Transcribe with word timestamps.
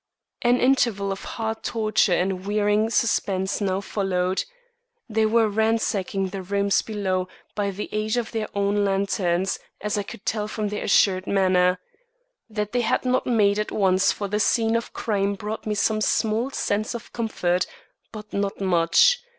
An 0.41 0.59
interval 0.59 1.11
of 1.11 1.23
heart 1.37 1.61
torture 1.61 2.11
and 2.13 2.47
wearing 2.47 2.89
suspense 2.89 3.61
now 3.61 3.81
followed. 3.81 4.45
They 5.07 5.27
were 5.27 5.47
ransacking 5.47 6.29
the 6.29 6.41
rooms 6.41 6.81
below 6.81 7.27
by 7.53 7.69
the 7.69 7.87
aid 7.91 8.17
of 8.17 8.31
their 8.31 8.47
own 8.55 8.83
lanterns, 8.83 9.59
as 9.79 9.99
I 9.99 10.01
could 10.01 10.25
tell 10.25 10.47
from 10.47 10.69
their 10.69 10.85
assured 10.85 11.27
manner. 11.27 11.77
That 12.49 12.71
they 12.71 12.81
had 12.81 13.05
not 13.05 13.27
made 13.27 13.59
at 13.59 13.71
once 13.71 14.11
for 14.11 14.27
the 14.27 14.39
scene 14.39 14.75
of 14.75 14.91
crime 14.91 15.35
brought 15.35 15.67
me 15.67 15.75
some 15.75 16.01
small 16.01 16.49
sense 16.49 16.95
of 16.95 17.13
comfort, 17.13 17.67
but 18.11 18.33
not 18.33 18.59
much. 18.59 19.21